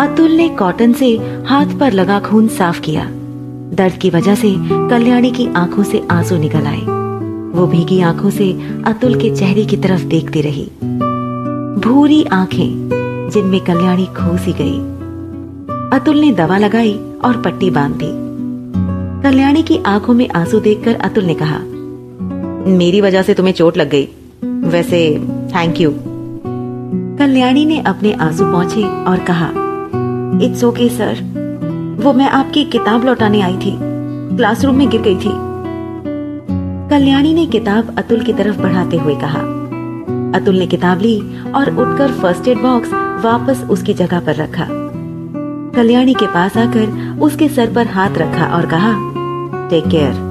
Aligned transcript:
अतुल 0.00 0.32
ने 0.32 0.48
कॉटन 0.48 0.92
से 0.92 1.08
हाथ 1.46 1.78
पर 1.80 1.92
लगा 1.92 2.18
खून 2.20 2.46
साफ़ 2.48 2.80
किया। 2.80 3.04
दर्द 3.74 3.94
की 3.94 4.10
वजह 4.10 4.34
से 4.34 4.54
कल्याणी 4.90 5.30
की 5.30 5.46
आँखों 5.56 5.82
से 5.82 6.02
आँसू 6.10 6.36
निकल 6.36 6.66
आए। 6.66 6.80
वो 7.54 7.66
भीगी 7.66 8.00
आँखों 8.00 8.30
से 8.30 8.50
अतुल 8.86 9.20
के 9.20 9.34
चेहरे 9.36 9.64
की 9.64 9.76
तरफ़ 9.76 10.04
देखती 10.04 10.40
रही। 10.40 10.64
भूरी 11.80 12.22
आँखें 12.24 13.28
जिनमें 13.32 13.60
कल्याणी 13.60 14.06
खो 14.06 14.36
सी 14.38 14.52
गई। 14.52 14.78
अतुल 15.98 16.20
ने 16.20 16.32
दवा 16.32 16.58
लगाई 16.58 16.98
और 17.24 17.42
पट्टी 17.42 17.70
बाँध 17.70 17.96
दी। 17.96 18.12
कल्याणी 19.22 19.62
की 19.62 19.82
आँखों 19.86 20.14
में 20.14 20.28
आँसू 20.28 20.60
देखकर 20.60 20.94
अतुल 20.94 21.24
ने 21.24 21.34
कहा, 21.34 21.58
मेरी 22.70 23.00
वजह 23.00 23.22
से 23.22 23.34
तुम्हें 23.34 23.54
चोट 23.54 23.76
लग 23.76 23.90
गई। 23.90 24.08
वैसे 24.70 25.08
थैंक 25.54 25.80
यू 25.80 25.94
कल्याणी 27.18 27.64
ने 27.64 27.80
अपने 27.80 28.12
आँसू 28.12 28.52
पहुँचे 28.52 28.84
और 29.04 29.24
कहा 29.24 29.52
इट्स 30.38 30.64
ओके 30.64 30.88
सर 30.88 31.22
वो 32.00 32.12
मैं 32.12 32.28
आपकी 32.30 32.64
किताब 32.64 33.04
लौटाने 33.04 33.40
आई 33.40 33.56
थी। 33.56 33.76
क्लासरूम 34.36 34.76
में 34.76 34.88
गिर 34.90 35.00
गई 35.00 35.16
थी। 35.16 35.32
कल्याणी 36.90 37.34
ने 37.34 37.46
किताब 37.46 37.94
अतुल 37.98 38.20
की 38.20 38.32
तरफ़ 38.32 38.58
बढ़ाते 38.58 38.96
हुए 38.96 39.14
कहा। 39.14 39.40
अतुल 40.38 40.58
ने 40.58 40.66
किताब 40.66 41.00
ली 41.00 41.18
और 41.50 41.70
उठकर 41.76 42.12
फ़र्स्ट 42.12 42.48
एड 42.48 42.58
बॉक्स 42.58 42.92
वापस 43.24 43.64
उसकी 43.70 43.94
जगह 43.94 44.20
पर 44.20 44.34
रखा। 44.34 44.66
कल्याणी 45.74 46.14
के 46.14 46.26
पास 46.26 46.56
आकर 46.56 47.18
उसके 47.20 47.48
सर 47.48 47.74
पर 47.74 47.86
हाथ 47.86 48.18
रखा 48.18 48.46
और 48.46 48.66
कहा 48.66 48.92
टेक 49.70 49.84
केयर 49.84 50.28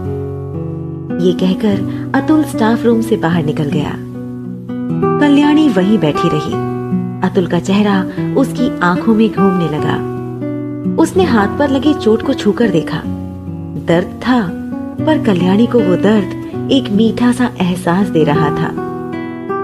ये 1.21 1.33
कहकर 1.33 2.11
अतुल 2.15 2.43
स्टाफ 2.43 2.83
रूम 2.85 3.01
से 3.01 3.17
बाहर 3.17 3.45
निकल 3.45 3.69
गया। 3.69 3.95
कल्याणी 5.19 5.69
वहीं 5.69 5.97
बैठी 5.99 6.29
रही। 6.29 6.78
अतुल 7.23 7.47
का 7.47 7.59
चेहरा 7.59 8.01
उसकी 8.37 8.79
आँखों 8.79 9.15
में 9.15 9.33
घूमने 9.33 9.65
लगा। 9.65 10.19
उसने 11.01 11.23
हाथ 11.23 11.59
पर 11.59 11.69
लगी 11.69 11.93
चोट 11.93 12.21
को 12.21 12.33
छूकर 12.33 12.69
देखा। 12.69 13.01
दर्द 13.87 14.07
था, 14.07 14.41
पर 15.05 15.23
कल्याणी 15.23 15.67
को 15.67 15.79
वो 15.79 15.95
दर्द 15.95 16.49
एक 16.71 16.89
मीठा 16.91 17.31
सा 17.31 17.51
एहसास 17.61 18.07
दे 18.07 18.23
रहा 18.23 18.49
था। 18.49 18.85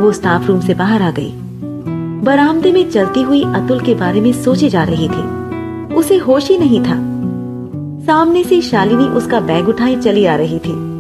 वो 0.02 0.12
स्टाफ 0.12 0.48
रूम 0.48 0.60
से 0.60 0.74
बाहर 0.74 1.02
आ 1.02 1.12
गई। 1.12 1.34
बरामदे 2.24 2.72
में 2.72 2.92
चलती 2.92 3.22
हुई 3.22 3.44
अतुल 3.44 3.80
के 3.80 3.96
बारे 3.96 4.22
में 4.22 4.34
सोचे 4.34 4.70
जा 4.70 4.84
रही 4.84 5.10
थी। 5.10 5.46
उसे 5.96 6.18
होश 6.18 6.50
ही 6.50 6.58
नहीं 6.58 6.80
था। 6.80 7.16
सामने 8.06 8.44
से 8.44 8.62
शालिनी 8.62 9.04
उसका 9.04 9.40
बैग 9.40 9.68
उठाए 9.68 9.96
चली 9.96 10.26
आ 10.26 10.36
रही 10.36 10.60
थी। 10.60 10.96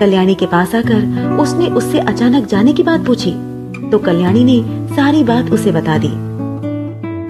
कल्याणी 0.00 0.34
के 0.34 0.46
पास 0.46 0.74
आकर 0.74 1.36
उसने 1.40 1.66
उससे 1.66 1.98
अचानक 1.98 2.46
जाने 2.46 2.72
की 2.72 2.82
बात 2.82 3.06
पूछी। 3.06 3.30
तो 3.90 3.98
कल्याणी 3.98 4.44
ने 4.44 4.83
सारी 4.96 5.24
बात 5.24 5.50
उसे 5.50 5.72
बता 5.72 5.98
दी। 5.98 6.10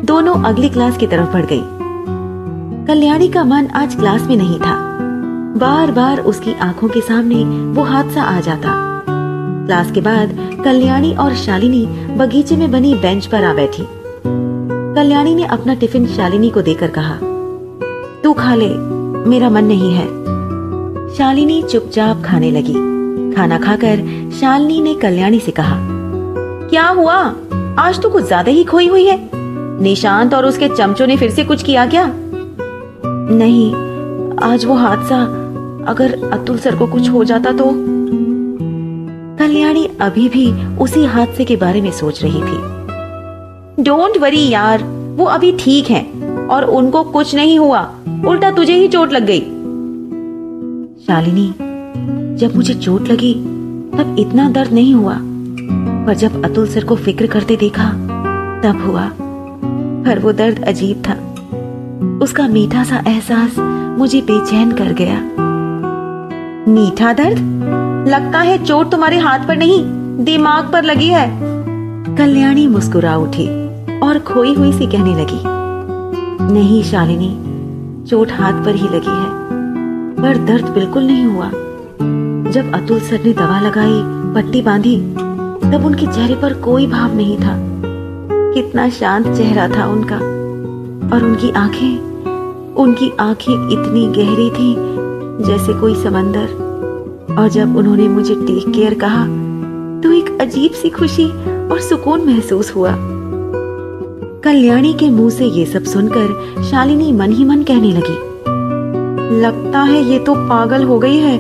दोनों 0.06 0.34
अगली 0.44 0.68
क्लास 0.68 0.96
की 0.96 1.06
तरफ़ 1.06 1.32
बढ़ 1.32 1.46
गई। 1.46 1.62
कल्याणी 2.86 3.28
का 3.28 3.44
मन 3.44 3.66
आज 3.66 3.94
क्लास 3.96 4.22
में 4.22 4.36
नहीं 4.36 4.58
था। 4.60 4.74
बार 5.56 5.90
बार 5.90 6.20
उसकी 6.20 6.54
आँखों 6.54 6.88
के 6.88 7.00
सामने 7.00 7.44
वो 7.72 7.82
हादसा 7.82 8.22
आ 8.22 8.40
जाता। 8.40 8.72
क्लास 9.66 9.92
के 9.92 10.00
बाद 10.00 10.36
कल्याणी 10.64 11.14
और 11.14 11.34
शालिनी 11.34 11.86
बगीचे 12.16 12.56
में 12.56 12.70
बनी 12.70 12.94
बेंच 12.94 13.26
पर 13.26 13.44
आ 13.44 13.54
बैठी। 13.54 13.86
कल्याणी 14.94 15.34
ने 15.34 15.44
अपना 15.44 15.74
टिफ़िन 15.74 16.06
शालिनी 16.06 16.50
को 16.50 16.62
देकर 16.62 16.90
कहा, 16.98 17.18
तू 18.24 18.32
खा 18.32 18.54
ले, 18.54 18.74
मेरा 19.30 19.50
मन 19.50 19.64
नहीं 19.64 19.94
है। 19.94 20.06
शालिनी 21.14 21.62
चुपचाप 21.62 22.22
खाने 22.24 22.50
लगी। 22.50 22.74
खाना 23.34 23.58
खाकर 23.58 23.96
शालिनी 24.40 24.80
ने 24.80 24.94
कल्याणी 24.94 25.38
से 25.38 25.50
कहा, 25.50 25.76
क्या 26.68 26.88
हुआ? 26.88 27.34
आज 27.78 28.00
तो 28.02 28.10
कुछ 28.10 28.24
ज़्यादा 28.24 28.50
ही 28.52 28.64
खोई 28.64 28.86
हुई 28.88 29.04
है। 29.06 29.18
निशांत 29.82 30.34
और 30.34 30.46
उसके 30.46 30.68
चमचों 30.68 31.06
ने 31.06 31.16
फिर 31.16 31.30
से 31.30 31.44
कुछ 31.44 31.62
किया 31.62 31.86
क्या? 31.86 32.04
नहीं, 33.30 33.74
आज 34.42 34.64
वो 34.64 34.74
हादसा 34.74 35.18
अगर 35.88 36.30
अतुल 36.32 36.58
सर 36.58 36.76
को 36.76 36.86
कुछ 36.86 37.10
हो 37.10 37.24
जाता 37.24 37.52
तो? 37.52 37.64
कल्याणी 39.38 39.88
अभी 40.00 40.28
भी 40.28 40.46
उसी 40.76 41.04
हादसे 41.04 41.44
के 41.44 41.56
बारे 41.56 41.80
में 41.80 41.90
सोच 41.90 42.22
रही 42.24 42.42
थी। 42.42 43.82
डोंट 43.82 44.18
वरी 44.18 44.48
यार, 44.48 44.82
वो 45.16 45.24
अभी 45.24 45.52
ठीक 45.60 45.90
है 45.90 46.04
और 46.48 46.64
उनको 46.64 47.02
कुछ 47.02 47.34
नहीं 47.34 47.58
हुआ। 47.58 47.80
उल्टा 48.26 48.50
तुझे 48.50 48.74
ही 48.74 48.88
चोट 48.88 49.12
लग 49.12 49.26
गई। 49.26 49.40
शालिनी, 51.06 51.54
जब 52.38 52.56
मुझे 52.56 52.74
चोट 52.74 53.08
लगी, 53.08 53.34
तब 53.98 54.16
इतना 54.18 54.50
दर्द 54.50 54.72
नहीं 54.72 54.94
हुआ। 54.94 55.18
पर 56.06 56.14
जब 56.14 56.44
अतुल 56.44 56.66
सर 56.68 56.84
को 56.84 56.96
फ़िक्र 56.96 57.26
करते 57.26 57.56
देखा, 57.56 57.84
तब 58.64 58.82
हुआ। 58.86 59.10
पर 60.06 60.18
वो 60.18 60.32
दर्द 60.32 60.64
अजीब 60.64 61.02
था। 61.08 61.12
उसका 62.22 62.48
मीठा 62.48 62.84
सा 62.84 63.02
एहसास 63.08 63.58
मुझे 63.98 64.20
बेचैन 64.20 64.72
कर 64.72 64.92
गया। 64.92 65.20
मीठा 66.68 67.12
दर्द? 67.12 67.38
लगता 68.08 68.40
है 68.40 68.64
चोट 68.64 68.90
तुम्हारे 68.90 69.18
हाथ 69.18 69.46
पर 69.48 69.56
नहीं, 69.56 69.82
दिमाग 70.24 70.70
पर 70.72 70.84
लगी 70.84 71.08
है। 71.08 71.26
कल्याणी 72.16 72.66
मुस्कुरा 72.66 73.16
उठी 73.16 73.48
और 74.00 74.18
खोई 74.18 74.54
हुई 74.54 74.72
सी 74.72 74.86
कहने 74.86 75.14
लगी, 75.14 75.42
नहीं 76.52 76.82
शालिनी, 76.82 77.30
चोट 78.08 78.32
हाथ 78.32 78.64
पर 78.64 78.74
ही 78.74 78.88
लगी 78.88 79.16
है, 79.16 79.30
पर 80.16 80.44
दर्द 80.44 80.64
बिल्कुल 80.64 81.04
नहीं 81.04 81.24
हुआ। 81.24 81.50
जब 82.52 82.74
अतुल 82.74 83.00
सर 83.00 83.24
ने 83.24 83.32
दवा 83.32 83.60
लगाई, 83.60 84.00
पट्टी 84.34 84.62
बांधी 84.62 84.96
तब 85.64 85.84
उनके 85.86 86.06
चेहरे 86.06 86.34
पर 86.34 86.52
कोई 86.60 86.86
भाव 86.86 87.14
नहीं 87.16 87.36
था। 87.38 87.56
कितना 88.54 88.88
शांत 88.90 89.26
चेहरा 89.28 89.68
था 89.68 89.86
उनका। 89.86 90.16
और 91.06 91.24
उनकी 91.24 91.50
आँखें 91.52 92.74
उनकी 92.74 93.10
आँखें 93.20 93.52
इतनी 93.52 94.06
गहरी 94.08 94.50
थी, 94.50 94.74
जैसे 95.46 95.72
कोई 95.80 95.94
समंदर। 95.94 96.62
और 97.38 97.48
जब 97.48 97.76
उन्होंने 97.76 98.08
मुझे 98.08 98.34
टेक 98.36 98.72
केयर 98.74 98.94
कहा 98.94 99.24
तो 100.02 100.12
एक 100.12 100.38
अजीब 100.40 100.72
सी 100.72 100.90
खुशी 100.90 101.26
और 101.68 101.80
सुकून 101.80 102.24
महसूस 102.26 102.74
हुआ। 102.76 102.94
कल्याणी 104.44 104.92
के 104.92 105.08
मुँह 105.10 105.30
से 105.30 105.44
ये 105.46 105.64
सब 105.66 105.84
सुनकर 105.84 106.62
शालिनी 106.64 107.12
मन 107.12 107.32
ही 107.32 107.44
मन 107.44 107.62
कहने 107.62 107.92
लगी, 107.92 108.18
लगता 109.40 109.80
है 109.82 110.02
ये 110.02 110.18
तो 110.18 110.34
पागल 110.48 110.82
हो 110.82 110.98
गई 110.98 111.16
है। 111.18 111.38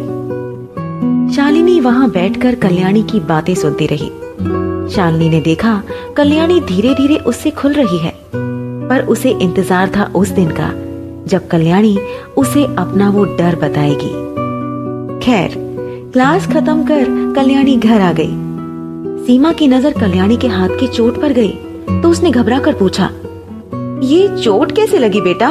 शालिनी 1.34 1.78
वहाँ 1.80 2.08
बैठकर 2.10 2.54
कल्याणी 2.54 3.02
की 3.02 3.20
बातें 3.20 3.54
सुनती 3.54 3.86
रही। 3.86 4.08
शालिनी 4.94 5.28
ने 5.28 5.40
देखा, 5.40 5.72
कल्याणी 6.16 6.58
धीरे 6.60 6.92
धीरे 6.94 7.16
उससे 7.26 7.50
खुल 7.50 7.72
रही 7.72 7.98
है। 7.98 8.12
पर 8.88 9.06
उसे 9.06 9.30
इंतज़ार 9.32 9.90
था 9.96 10.04
उस 10.16 10.28
दिन 10.30 10.50
का, 10.50 10.70
जब 11.28 11.48
कल्याणी 11.48 11.96
उसे 12.36 12.64
अपना 12.78 13.08
वो 13.10 13.24
डर 13.36 13.56
बताएगी। 13.56 14.10
खैर, 15.20 15.54
क्लास 16.12 16.46
खत्म 16.46 16.84
कर 16.84 17.04
कल्याणी 17.36 17.76
घर 17.76 18.00
आ 18.00 18.12
गई। 18.12 19.24
सीमा 19.26 19.52
की 19.52 19.68
नज़र 19.68 19.98
कल्याणी 20.00 20.36
के 20.36 20.48
हाथ 20.48 20.78
की 20.80 20.86
चोट 20.88 21.20
पर 21.22 21.32
गई 21.32 22.00
तो 22.02 22.10
उसने 22.10 22.30
घबरा 22.30 22.58
कर 22.58 22.74
पूछा, 22.74 23.10
ये 24.04 24.28
चोट 24.36 24.72
कैसे 24.72 24.98
लगी 24.98 25.20
बेटा? 25.20 25.50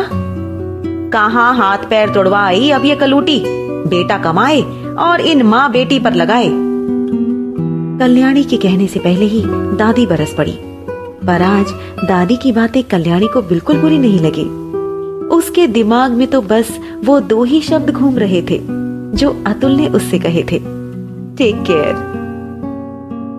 कहा 1.13 1.49
हाथ 1.53 1.89
पैर 1.89 2.13
तोड़वा 2.13 2.39
आई 2.39 2.69
अब 2.69 2.85
ये 2.85 2.95
कलूटी। 2.95 3.41
बेटा 3.87 4.17
कमाए 4.17 4.61
और 4.99 5.21
इन 5.21 5.41
माँ 5.41 5.71
बेटी 5.71 5.99
पर 5.99 6.13
लगाए। 6.13 6.49
कल्याणी 7.99 8.43
के 8.43 8.57
कहने 8.57 8.87
से 8.87 8.99
पहले 8.99 9.25
ही 9.25 9.41
दादी 9.77 10.05
बरस 10.05 10.33
पड़ी। 10.37 10.57
पर 11.27 11.41
आज 11.41 11.65
दादी 12.07 12.35
की 12.35 12.51
बातें 12.51 12.83
कल्याणी 12.83 13.27
को 13.27 13.41
बिल्कुल 13.41 13.77
बुरी 13.77 13.97
नहीं 13.97 14.19
लगी। 14.19 14.45
उसके 15.27 15.67
दिमाग 15.67 16.11
में 16.11 16.27
तो 16.27 16.41
बस 16.41 16.79
वो 17.05 17.19
दो 17.19 17.43
ही 17.43 17.61
शब्द 17.61 17.89
घूम 17.89 18.17
रहे 18.17 18.41
थे, 18.41 18.59
जो 19.17 19.43
अतुल 19.47 19.71
ने 19.71 19.87
उससे 19.87 20.19
कहे 20.19 20.43
थे। 20.43 20.59
टेक 21.37 21.63
केयर 21.63 21.93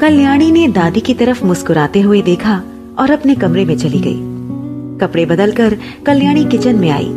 कल्याणी 0.01 0.51
ने 0.53 0.69
दादी 0.69 1.01
की 1.01 1.15
तरफ़ 1.15 1.45
मुस्कुराते 1.45 2.01
हुए 2.01 2.23
देखा 2.23 2.63
और 2.99 3.11
अपने 3.11 3.35
कमरे 3.35 3.65
में 3.65 3.77
चली 3.79 4.01
गई। 4.01 4.21
कपड़े 4.99 5.27
बदलकर 5.27 5.77
कल्याणी 6.07 6.45
किचन 6.45 6.77
में 6.77 6.91
आई 6.91 7.09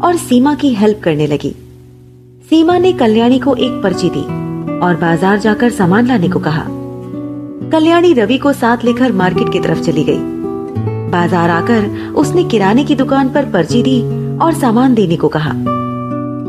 और 0.00 0.16
सीमा 0.16 0.54
की 0.54 0.74
हेल्प 0.74 1.00
करने 1.04 1.26
लगी। 1.26 1.54
सीमा 2.50 2.76
ने 2.78 2.92
कल्याणी 2.92 3.38
को 3.38 3.54
एक 3.56 3.72
पर्ची 3.82 4.08
दी 4.10 4.22
और 4.78 4.96
बाज़ार 4.96 5.38
जाकर 5.38 5.70
सामान 5.70 6.06
लाने 6.06 6.28
को 6.28 6.38
कहा। 6.38 6.64
कल्याणी 7.70 8.12
रवि 8.12 8.38
को 8.38 8.52
साथ 8.52 8.84
लेकर 8.84 9.12
मार्केट 9.12 9.52
की 9.52 9.60
तरफ़ 9.60 9.80
चली 9.80 10.04
गई। 10.04 10.18
बाज़ार 11.10 11.50
आकर 11.50 11.86
उसने 12.14 12.44
किराने 12.44 12.84
की 12.84 12.94
दुकान 12.96 13.28
पर 13.28 13.50
पर्ची 13.52 13.82
दी 13.82 14.00
और 14.38 14.54
सामान 14.54 14.94
देने 14.94 15.16
को 15.16 15.28
कहा। 15.28 15.52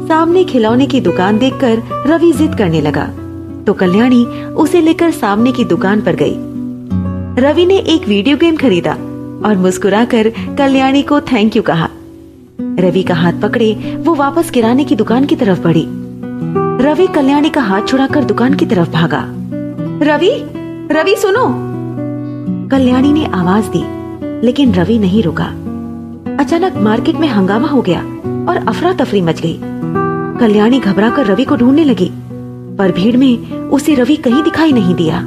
सामने 0.07 0.43
खिलौने 0.43 0.85
की 0.85 1.01
दुकान 1.01 1.37
देखकर 1.37 1.83
रवि 2.07 2.31
जिद 2.31 2.57
करने 2.57 2.81
लगा 2.81 3.05
तो 3.67 3.73
कल्याणी 3.75 4.25
उसे 4.57 4.81
लेकर 4.81 5.11
सामने 5.13 5.51
की 5.51 5.65
दुकान 5.67 6.01
पर 6.01 6.15
गई। 6.15 6.35
रवि 7.43 7.65
ने 7.65 7.77
एक 7.77 8.07
वीडियो 8.07 8.37
गेम 8.37 8.57
खरीदा 8.57 8.93
और 9.45 9.57
मुस्कुराकर 9.59 10.29
कल्याणी 10.57 11.01
को 11.03 11.21
थैंक 11.23 11.55
यू 11.55 11.61
कहा। 11.61 11.89
रवि 12.79 13.03
का 13.03 13.13
हाथ 13.13 13.33
पकड़े, 13.33 13.73
वो 13.97 14.13
वापस 14.15 14.49
किराने 14.49 14.83
की 14.83 14.95
दुकान 14.95 15.25
की 15.25 15.35
तरफ़ 15.35 15.61
बढ़ी। 15.61 15.85
रवि 16.85 17.07
कल्याणी 17.07 17.49
का 17.49 17.61
हाथ 17.61 17.87
छुड़ाकर 17.87 18.23
दुकान 18.23 18.53
की 18.53 18.65
तरफ़ 18.65 18.89
भागा। 18.89 19.23
रवि 20.03 20.31
रवि 20.91 21.15
सुनो। 21.15 21.45
कल्याणी 22.69 23.11
ने 23.13 23.25
आवाज़ 23.25 23.69
दी, 23.69 23.83
लेकिन 24.45 24.73
रवि 24.73 24.97
नहीं 24.99 25.23
रुका। 25.23 25.45
अचानक 26.39 26.77
मार्केट 26.77 27.15
में 27.15 27.27
हंगामा 27.27 27.67
हो 27.67 27.81
गया 27.81 27.99
और 28.49 28.65
अफरा 28.67 28.93
तफरी 28.93 29.21
मच 29.21 29.41
गई। 29.41 29.59
कल्याणी 30.39 30.79
घबरा 30.79 31.09
कर 31.09 31.25
रवि 31.25 31.45
को 31.45 31.55
ढूँढने 31.55 31.83
लगी, 31.83 32.11
पर 32.77 32.91
भीड़ 32.91 33.17
में 33.17 33.69
उसे 33.69 33.95
रवि 33.95 34.15
कहीं 34.15 34.43
दिखाई 34.43 34.71
नहीं 34.71 34.95
दिया। 34.95 35.21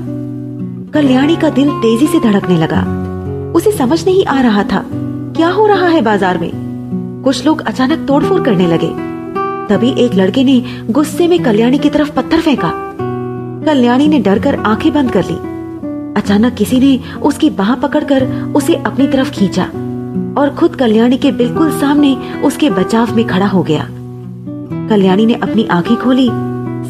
कल्याणी 0.94 1.36
का 1.36 1.48
दिल 1.50 1.70
तेज़ी 1.82 2.06
से 2.06 2.20
धड़कने 2.20 2.56
लगा। 2.56 2.82
उसे 3.52 3.72
समझ 3.72 4.04
नहीं 4.04 4.24
आ 4.24 4.40
रहा 4.40 4.62
था, 4.62 4.84
क्या 5.36 5.48
हो 5.48 5.66
रहा 5.66 5.88
है 5.88 6.00
बाज़ार 6.02 6.38
में? 6.38 6.63
कुछ 7.24 7.46
लोग 7.46 7.60
अचानक 7.60 7.98
तोड़फोड़ 8.08 8.42
करने 8.42 8.66
लगे। 8.66 9.14
तभी 9.68 9.90
एक 9.90 10.14
लड़के 10.14 10.44
ने 10.44 10.64
गुस्से 10.90 11.28
में 11.28 11.42
कल्याणी 11.42 11.78
की 11.78 11.90
तरफ़ 11.90 12.12
पत्थर 12.12 12.40
फेंका। 12.40 12.72
कल्याणी 13.66 14.08
ने 14.08 14.18
डर 14.18 14.38
कर 14.38 14.54
आँखें 14.54 14.92
बंद 14.92 15.10
कर 15.10 15.24
ली। 15.24 15.54
अचानक 16.16 16.54
किसी 16.54 16.80
ने 16.80 17.00
उसकी 17.22 17.50
बाह 17.50 17.74
पकड़कर 17.74 18.26
उसे 18.56 18.74
अपनी 18.74 19.06
तरफ़ 19.06 19.30
खींचा 19.30 19.64
और 20.40 20.56
खुद 20.58 20.76
कल्याणी 20.76 21.16
के 21.16 21.32
बिल्कुल 21.32 21.70
सामने 21.70 22.16
उसके 22.44 22.70
बचाव 22.70 23.16
में 23.16 23.26
खड़ा 23.26 23.46
हो 23.46 23.62
गया। 23.62 23.88
कल्याणी 24.88 25.26
ने 25.26 25.34
अपनी 25.34 25.64
आँखें 25.64 25.96
खोली। 25.96 26.28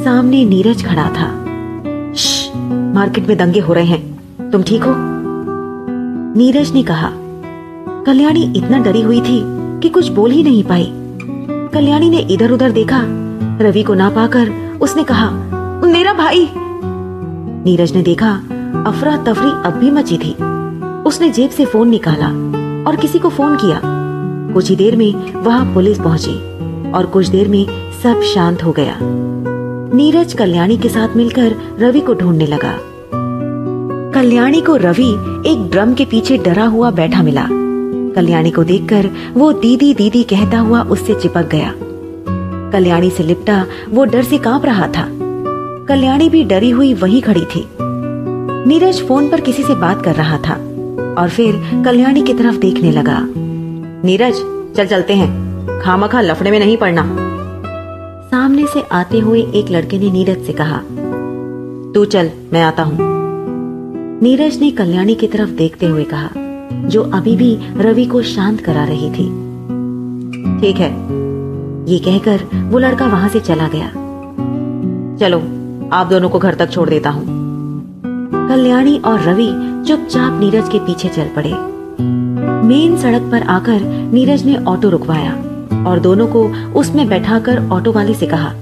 सामने 0.04 0.44
नीरज 0.44 0.84
खड़ा 0.84 1.10
था। 1.10 1.44
मार्केट 2.94 3.28
में 3.28 3.38
दंगे 3.38 3.60
हो 3.60 3.72
रहे 3.72 3.84
हैं। 3.84 4.18
तुम 4.50 4.62
ठीक 4.62 4.82
हो? 4.82 4.94
नीरज 6.36 6.72
ने 6.72 6.82
कहा। 6.82 7.12
कल्याणी 8.06 8.52
इतना 8.56 8.78
डरी 8.78 9.02
हुई 9.02 9.20
थी 9.20 9.40
कि 9.80 9.88
कुछ 9.88 10.08
बोल 10.08 10.30
ही 10.30 10.42
नहीं 10.42 10.64
पाई। 10.64 10.92
कल्याणी 11.74 12.10
ने 12.10 12.18
इधर 12.18 12.50
उधर 12.50 12.70
देखा। 12.70 13.00
रवि 13.60 13.82
को 13.82 13.94
ना 13.94 14.10
पाकर 14.10 14.78
उसने 14.82 15.02
कहा, 15.02 15.30
मेरा 15.86 16.12
भाई! 16.12 16.48
नीरज 17.64 17.92
ने 17.96 18.02
देखा 18.02 18.30
अफरा 18.86 19.16
तफरी 19.16 19.50
अब 19.50 19.78
भी 19.80 19.90
मची 19.90 20.18
थी। 20.18 20.32
उसने 21.02 21.30
जेब 21.30 21.50
से 21.50 21.64
फ़ोन 21.64 21.88
निकाला 21.88 22.28
और 22.90 22.96
किसी 22.96 23.18
को 23.18 23.28
फ़ोन 23.28 23.56
किया। 23.56 23.80
कुछ 24.54 24.70
ही 24.70 24.76
देर 24.76 24.96
में 24.96 25.32
वहाँ 25.32 25.74
पुलिस 25.74 25.98
पहुँची 25.98 26.38
और 26.92 27.06
कुछ 27.06 27.28
देर 27.28 27.48
में 27.48 27.66
सब 28.02 28.20
शांत 28.22 28.64
हो 28.64 28.72
गया। 28.72 28.98
नीरज 29.94 30.34
कल्याणी 30.34 30.78
के 30.78 30.88
साथ 30.88 31.16
मिलकर 31.16 31.56
रवि 31.80 32.00
को 32.00 32.14
ढूँढने 32.14 32.46
लगा। 32.46 32.78
कल्याणी 34.14 34.60
को 34.60 34.76
रवि 34.76 35.10
एक 35.50 35.68
ड्रम 35.70 35.94
के 35.94 36.04
पीछे 36.04 36.38
डरा 36.38 36.66
हुआ 36.66 36.90
बैठा 36.90 37.22
मिला। 37.22 37.63
कल्याणी 38.14 38.50
को 38.50 38.64
देखकर 38.64 39.08
वो 39.34 39.52
दीदी 39.52 39.94
दीदी 39.94 40.22
कहता 40.22 40.58
हुआ 40.58 40.82
उससे 40.82 41.14
चिपक 41.14 41.48
गया। 41.48 41.74
कल्याणी 42.72 43.10
से 43.10 43.22
लिपटा, 43.22 43.66
वो 43.88 44.04
डर 44.04 44.22
से 44.22 44.38
काँप 44.38 44.64
रहा 44.64 44.86
था। 44.88 45.08
कल्याणी 45.88 46.28
भी 46.28 46.44
डरी 46.44 46.70
हुई 46.70 46.94
वहीं 46.94 47.22
खड़ी 47.22 47.44
थी। 47.44 47.66
नीरज 48.66 49.02
फ़ोन 49.02 49.28
पर 49.28 49.40
किसी 49.40 49.62
से 49.62 49.74
बात 49.74 50.04
कर 50.04 50.14
रहा 50.14 50.38
था 50.38 50.54
और 51.18 51.28
फिर 51.28 51.82
कल्याणी 51.84 52.22
की 52.22 52.34
तरफ़ 52.34 52.56
देखने 52.56 52.90
लगा। 52.90 53.18
नीरज, 54.04 54.34
चल 54.76 54.86
चलते 54.86 55.14
हैं। 55.14 55.80
खामखा 55.80 56.20
लफड़े 56.20 56.50
में 56.50 56.58
नहीं 56.58 56.76
पड़ना। 56.76 57.04
सामने 58.30 58.66
से 58.66 58.82
आते 58.92 59.18
हुए 59.18 59.40
एक 59.40 59.70
लड़के 59.70 59.98
ने 59.98 60.10
नीरज 60.10 60.46
से 60.46 60.52
कहा, 60.52 60.78
तू 61.94 62.04
चल, 62.04 62.30
मैं 62.52 62.62
आता 62.62 62.82
हूँ। 62.82 62.96
नीरज 64.22 64.60
ने 64.60 64.70
कल्याणी 64.70 65.14
की 65.14 65.26
तरफ़ 65.26 65.50
देखते 65.50 65.86
हुए 65.86 66.04
कहा 66.04 66.30
जो 66.72 67.02
अभी 67.14 67.36
भी 67.36 67.56
रवि 67.76 68.04
को 68.04 68.22
शांत 68.22 68.60
करा 68.60 68.84
रही 68.84 69.10
थी। 69.10 69.26
ठीक 70.60 70.76
है, 70.76 70.90
ये 71.88 71.98
कहकर 71.98 72.44
वो 72.70 72.78
लड़का 72.78 73.06
वहाँ 73.06 73.28
से 73.28 73.40
चला 73.40 73.68
गया। 73.68 73.88
चलो, 75.18 75.38
आप 75.92 76.06
दोनों 76.06 76.28
को 76.28 76.38
घर 76.38 76.54
तक 76.54 76.70
छोड़ 76.70 76.88
देता 76.90 77.10
हूँ। 77.10 77.24
कल्याणी 78.48 78.96
और 78.98 79.20
रवि 79.20 79.48
चुपचाप 79.88 80.40
नीरज 80.40 80.68
के 80.68 80.78
पीछे 80.78 81.08
चल 81.08 81.28
पड़े। 81.36 81.52
मेन 82.68 82.96
सड़क 82.96 83.30
पर 83.32 83.42
आकर 83.48 83.80
नीरज 84.12 84.44
ने 84.44 84.56
ऑटो 84.64 84.88
रुकवाया 84.90 85.32
और 85.86 86.00
दोनों 86.00 86.26
को 86.26 86.44
उसमें 86.80 87.08
बैठाकर 87.08 87.68
ऑटो 87.68 87.92
वाले 87.92 88.14
से 88.14 88.26
कहा, 88.26 88.52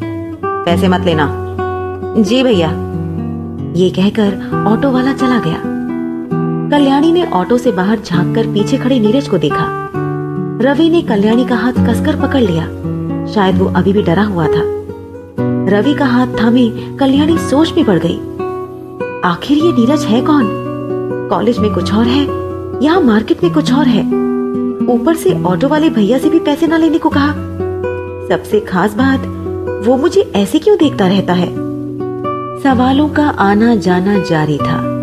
पैसे 0.44 0.88
मत 0.88 1.04
लेना। 1.04 1.28
जी 2.18 2.42
भैया। 2.42 2.70
ये 3.76 3.90
कहकर 3.90 4.64
ऑटो 4.68 4.90
वाला 4.90 5.12
चला 5.12 5.38
गया। 5.38 5.71
कल्याणी 6.72 7.12
ने 7.12 7.26
ऑटो 7.26 7.58
से 7.58 7.72
बाहर 7.72 7.98
झांककर 8.06 8.46
पीछे 8.46 8.76
खड़े 8.76 9.00
नीरज 9.00 9.28
को 9.28 9.38
देखा। 9.38 9.92
रवि 10.62 10.90
ने 10.90 11.02
कल्याणी 11.02 11.44
का 11.44 11.54
हाथ 11.54 11.72
कसकर 11.72 12.20
पकड़ 12.20 12.40
लिया। 12.40 12.64
शायद 13.34 13.58
वो 13.58 13.66
अभी 13.66 13.92
भी 13.92 14.02
डरा 14.02 14.22
हुआ 14.22 14.46
था। 14.46 14.62
रवि 15.68 15.94
का 15.94 16.04
हाथ 16.04 16.26
थामे, 16.26 16.68
कल्याणी 16.96 17.38
सोच 17.38 17.74
में 17.76 17.84
पड़ 17.84 17.98
गई। 17.98 18.18
आखिर 19.24 19.58
ये 19.58 19.72
नीरज 19.72 20.04
है 20.04 20.22
कौन? 20.22 20.44
कॉलेज 21.30 21.58
में 21.58 21.74
कुछ 21.74 21.94
और 21.94 22.04
है? 22.04 22.22
यहाँ 22.84 23.00
मार्केट 23.00 23.44
में 23.44 23.54
कुछ 23.54 23.72
और 23.72 23.86
है? 23.86 24.02
ऊपर 24.88 25.14
से 25.14 25.42
ऑटो 25.42 25.68
वाले 25.68 25.90
भैया 25.90 26.18
से 26.18 26.30
भी 26.30 26.38
पैसे 26.38 26.66
ना 26.66 26.76
लेने 26.76 26.98
को 26.98 27.08
कहा। 27.08 27.32
सबसे 28.28 28.60
खास 28.60 28.94
बात, 28.94 29.20
वो 29.88 29.96
मुझे 29.96 30.32
ऐसे 30.36 30.58
क्यों 30.58 30.76
देखता 30.76 31.08
रहता 31.08 31.32
है? 31.32 31.48
सवालों 32.60 33.08
का 33.08 33.28
आना 33.28 33.74
जाना 33.74 34.18
जारी 34.18 34.58
था। 34.58 35.01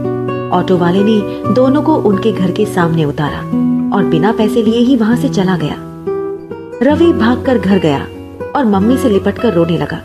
ऑटो 0.53 0.77
वाले 0.77 1.03
ने 1.03 1.53
दोनों 1.53 1.81
को 1.81 1.95
उनके 1.95 2.31
घर 2.31 2.51
के 2.51 2.65
सामने 2.65 3.05
उतारा 3.05 3.39
और 3.95 4.03
बिना 4.03 4.31
पैसे 4.31 4.61
लिए 4.63 4.79
ही 4.79 4.95
वहाँ 4.95 5.15
से 5.15 5.29
चला 5.29 5.57
गया। 5.57 5.75
रवि 6.83 7.13
भागकर 7.13 7.57
घर 7.57 7.77
गया 7.77 8.07
और 8.55 8.65
मम्मी 8.65 8.97
से 8.97 9.09
लिपटकर 9.09 9.53
रोने 9.53 9.77
लगा। 9.77 10.01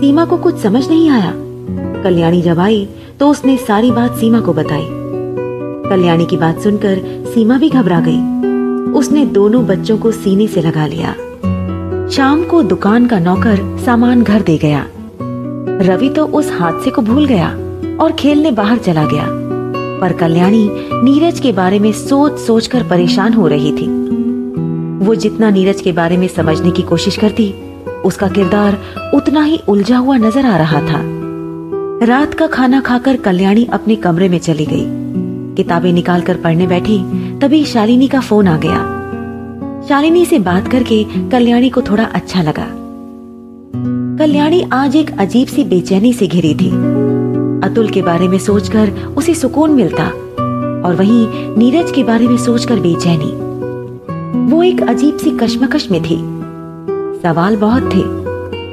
सीमा 0.00 0.24
को 0.24 0.36
कुछ 0.36 0.56
समझ 0.56 0.88
नहीं 0.88 1.10
आया। 1.10 1.32
कल्याणी 2.02 2.42
जब 2.42 2.58
आई 2.58 2.88
तो 3.20 3.30
उसने 3.30 3.56
सारी 3.56 3.90
बात 3.90 4.16
सीमा 4.16 4.40
को 4.40 4.52
बताई। 4.52 4.86
कल्याणी 5.90 6.26
की 6.26 6.36
बात 6.36 6.60
सुनकर 6.60 7.24
सीमा 7.34 7.58
भी 7.58 7.70
घबरा 7.70 8.00
गई। 8.08 8.18
उसने 8.92 9.26
दोनों 9.26 9.66
बच्चों 9.66 9.98
को 9.98 10.10
सीने 10.10 10.46
से 10.46 10.62
लगा 10.62 10.86
लिया। 10.86 11.12
शाम 12.08 12.44
को 12.44 12.62
दुकान 12.62 13.06
का 13.06 13.18
नौकर 13.18 13.78
सामान 13.84 14.22
घर 14.22 14.42
दे 14.42 14.58
गया। 14.58 14.86
रवि 15.82 16.08
तो 16.08 16.26
उस 16.26 16.52
हादसे 16.52 16.90
को 16.90 17.02
भूल 17.02 17.26
गया। 17.26 17.58
और 18.00 18.12
खेलने 18.12 18.50
बाहर 18.50 18.78
चला 18.78 19.04
गया। 19.04 19.26
पर 20.00 20.12
कल्याणी 20.12 20.68
नीरज 21.04 21.40
के 21.40 21.52
बारे 21.52 21.78
में 21.78 21.92
सोच 21.92 22.38
सोच 22.38 22.66
कर 22.66 22.82
परेशान 22.82 23.32
हो 23.32 23.46
रही 23.46 23.72
थी। 23.72 23.86
वो 25.06 25.14
जितना 25.14 25.50
नीरज 25.50 25.80
के 25.80 25.92
बारे 25.92 26.16
में 26.16 26.28
समझने 26.28 26.70
की 26.70 26.82
कोशिश 26.82 27.16
करती, 27.16 27.54
उसका 28.04 28.28
किरदार 28.28 28.78
उतना 29.14 29.42
ही 29.42 29.60
उलझा 29.68 29.98
हुआ 29.98 30.16
नज़र 30.16 30.46
आ 30.46 30.56
रहा 30.56 30.80
था। 30.80 31.00
रात 32.06 32.34
का 32.34 32.46
खाना 32.46 32.80
खाकर 32.80 33.16
कल्याणी 33.16 33.64
अपने 33.64 33.96
कमरे 33.96 34.28
में 34.28 34.38
चली 34.38 34.66
गई। 34.66 34.84
किताबें 35.56 35.92
निकालकर 35.92 36.36
पढ़ने 36.36 36.66
बैठी, 36.66 36.98
तभी 37.38 37.64
शालिनी 37.64 38.08
का 38.08 38.20
फ़ोन 38.20 38.48
आ 38.48 38.56
गया। 38.56 39.84
शालिनी 39.88 40.24
से 40.24 40.38
बात 40.38 40.68
करके 40.68 41.04
कल्याणी 41.30 41.70
को 41.70 41.82
थोड़ा 41.82 42.04
अच्छा 42.04 42.42
लगा। 42.42 42.66
कल्याणी 44.18 44.62
आज 44.72 44.96
एक 44.96 45.18
अजीब 45.18 45.48
सी 45.48 45.64
बेचैनी 45.64 46.12
से 46.12 46.26
घिरी 46.26 46.54
थी। 46.54 46.70
अतुल 47.66 47.88
के 47.88 48.02
बारे 48.02 48.28
में 48.28 48.38
सोचकर 48.38 48.92
उसे 49.16 49.34
सुकून 49.34 49.70
मिलता 49.70 50.06
और 50.84 50.94
वहीं 50.94 51.26
नीरज 51.56 51.90
के 51.90 52.04
बारे 52.04 52.28
में 52.28 52.36
सोचकर 52.36 52.80
बेचैनी। 52.80 53.32
वो 54.52 54.62
एक 54.62 54.82
अजीब 54.82 55.16
सी 55.16 55.30
कश्मकश 55.30 55.90
में 55.90 56.02
थी। 56.02 56.16
सवाल 57.22 57.56
बहुत 57.56 57.94
थे, 57.94 58.02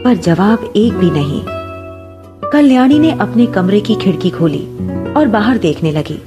पर 0.03 0.15
जवाब 0.15 0.73
एक 0.75 0.93
भी 0.93 1.12
नहीं। 1.12 1.41
कल्याणी 2.51 3.00
ने 3.00 3.12
अपने 3.12 3.45
कमरे 3.45 3.79
की 3.81 3.95
खिड़की 3.95 4.29
खोली 4.29 4.67
और 5.13 5.27
बाहर 5.27 5.57
देखने 5.57 5.91
लगी। 5.91 6.21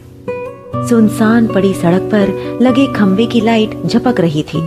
सुनसान 0.88 1.46
पड़ी 1.46 1.72
सड़क 1.74 2.02
पर 2.02 2.58
लगे 2.62 2.86
खंबे 2.92 3.26
की 3.26 3.40
लाइट 3.40 3.86
झपक 3.86 4.20
रही 4.20 4.42
थी। 4.42 4.58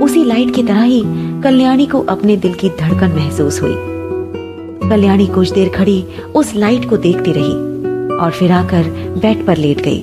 उसी 0.00 0.24
लाइट 0.24 0.54
की 0.54 0.62
तरह 0.62 0.82
ही 0.82 1.02
कल्याणी 1.42 1.86
को 1.86 2.00
अपने 2.00 2.36
दिल 2.36 2.54
की 2.54 2.70
धड़कन 2.70 3.12
महसूस 3.16 3.62
हुई। 3.62 3.76
कल्याणी 4.90 5.26
कुछ 5.26 5.52
देर 5.52 5.68
खड़ी 5.68 6.04
उस 6.34 6.54
लाइट 6.54 6.88
को 6.90 6.96
देखती 6.96 7.32
रही 7.32 7.52
और 8.16 8.30
फिर 8.30 8.52
आकर 8.52 8.84
बेड 9.18 9.46
पर 9.46 9.56
लेट 9.56 9.80
गई। 9.80 10.02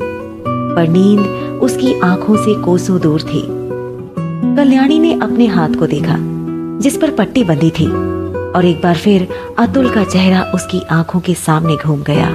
पर 0.76 0.88
नींद 0.88 1.20
उसकी 1.64 2.00
आँखों 2.00 2.36
से 2.38 2.62
कोसों 2.64 3.00
दूर 3.02 3.22
थी। 3.22 3.42
कल्याणी 4.56 5.00
ने 5.00 5.14
अपने 5.14 5.46
हाथ 5.48 5.70
को 5.70 5.88
देखा, 5.88 6.18
जिस 6.80 6.98
पर 6.98 7.12
पट्टी 7.12 7.44
बंधी 7.44 7.70
थी, 7.70 7.88
और 8.52 8.66
एक 8.66 8.82
बार 8.82 8.96
फिर 8.96 9.28
अतुल 9.60 9.90
का 9.90 10.04
चेहरा 10.04 10.52
उसकी 10.56 10.82
आँखों 10.92 11.20
के 11.20 11.34
सामने 11.34 11.76
घूम 11.76 12.04
गया। 12.04 12.30